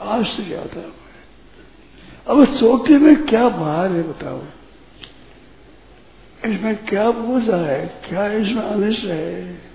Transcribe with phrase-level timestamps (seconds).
[0.00, 0.92] आश्चर्य आता है।
[2.26, 4.40] अब चोटी में क्या बाहर है बताओ।
[6.44, 9.70] इसमें क्या बोझा है, क्या इसमें अनिष्ट है।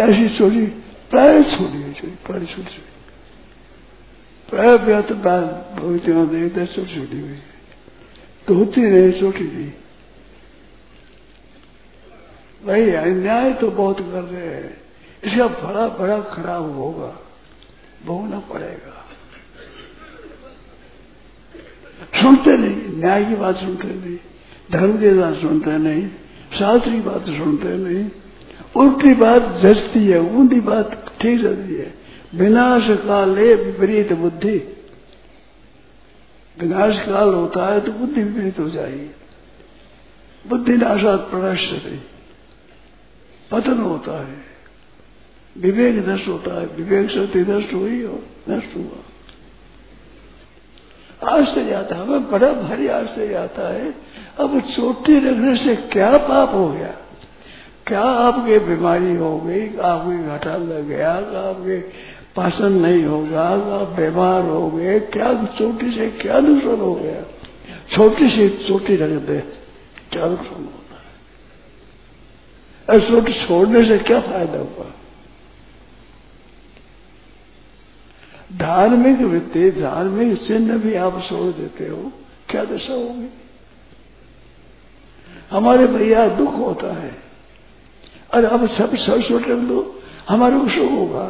[0.00, 0.66] ऐसी चोरी
[1.10, 2.90] प्राय छोड़ी है चोरी प्राय छोटी छोटी।
[4.48, 7.38] प्राय व्यात भविष्य में देखते छोटी छोटी हुई
[8.46, 9.64] तो होती नहीं छोटी थी
[12.62, 14.80] भाई अन्याय तो बहुत कर रहे हैं।
[15.24, 17.10] इसका बड़ा बड़ा खराब होगा।
[18.06, 18.98] भोगना पड़ेगा।
[22.20, 24.18] सुनते नहीं, न्याय की बात सुनते नहीं,
[24.72, 26.08] धर्म की बात सुनते नहीं,
[26.58, 28.10] शास्त्र की बात सुनते नहीं।
[28.76, 31.94] उल्टी बात जचती है ऊंधी बात ठीक रहती है।
[32.34, 34.56] विनाश काले विपरीत बुद्धि।
[36.60, 39.10] विनाश काल होता है तो बुद्धि विपरीत हो जाएगी।
[40.48, 42.00] बुद्धि नाशात प्रनष्ट
[43.50, 44.36] पतन होता है।
[45.58, 48.20] विवेक नष्ट होता है, विवेक शक्ति नष्ट हुई और
[48.50, 49.00] नष्ट हुआ।
[51.30, 53.94] आश्चर्य आता है, हमें बड़ा भारी आश्चर्य आता है,
[54.38, 56.94] अब चोटी रखने से क्या पाप हो गया?
[57.86, 61.80] क्या आपके बीमारी हो गई, आपके घटा लग गया, आपके
[62.36, 67.22] पाचन नहीं होगा, आप बीमार हो गए, क्या चोटी से क्या नुकसान हो गया?
[67.96, 69.38] छोटी सी चोटी रख दे,
[70.12, 70.96] क्या नुकसान होता
[72.92, 73.46] है?
[73.46, 74.86] छोड़ने से क्या फ़ायदा हुआ?
[78.52, 82.10] धार्मिक वृत्ति धार्मिक चिन्ह भी आप छोड़ देते हो,
[82.48, 83.28] क्या दशा होगी?
[85.50, 87.10] हमारे भैया दुख होता है।
[88.32, 89.80] अरे अब सब छोड़ रख दो
[90.28, 91.24] हमारे को सुख होगा।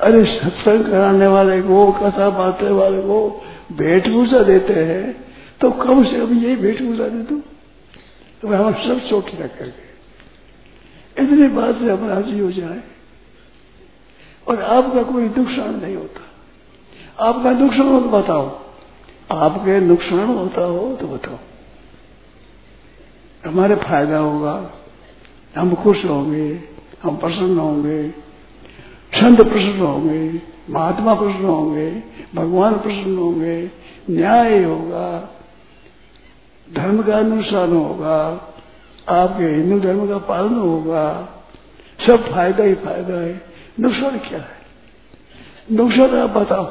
[0.00, 5.06] अरे सत्संग कराने वाले को, कथा बांटने वाले को भेंट पूजा देते हैं
[5.60, 7.40] तो कम से कम यही भेंट पूजा दे दो?
[8.42, 9.86] तो हम सब चोट रख करके।
[11.16, 12.82] इतनी बात से हम राज़ी हो जाए।
[14.48, 16.20] और आपका कोई नुकसान नहीं होता।
[17.24, 18.60] आपका नुकसान हो तो बताओ।
[19.32, 21.38] आपके नुकसान होता हो तो बताओ।
[23.50, 24.70] हमारे फ़ायदा होगा,
[25.58, 26.60] हम खुश होंगे,
[27.02, 28.10] हम प्रसन्न होंगे।
[29.14, 32.02] संत प्रसन्न होंगे, महात्मा प्रसन्न होंगे,
[32.34, 33.70] भगवान प्रसन्न होंगे,
[34.10, 35.36] न्याय होगा,
[36.74, 38.18] धर्म का अनुसार होगा,
[39.08, 41.28] आपके हिंदू धर्म का पालन होगा।
[42.06, 43.48] सब फ़ायदा ही फ़ायदा है।
[43.80, 44.58] नुकसान क्या है?
[45.72, 46.64] नुकसान आप बताओ।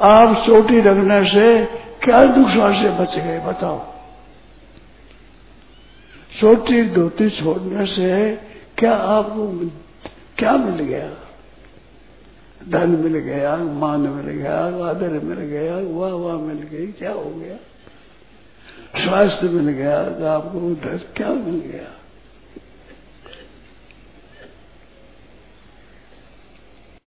[0.00, 1.64] आप चोटी रखने से
[2.04, 3.86] क्या नुकसान से बच गए, बताओ।
[6.40, 8.36] छोटी धोती छोड़ने से
[8.78, 9.70] क्या आपको
[10.38, 11.10] क्या मिल गया?
[12.68, 14.58] धन मिल गया, मान मिल गया,
[14.90, 17.56] आदर मिल गया वाह वाह मिल गई, क्या हो गया?
[19.04, 20.00] स्वास्थ्य मिल गया,
[20.34, 20.74] आपको
[21.16, 21.99] क्या मिल गया?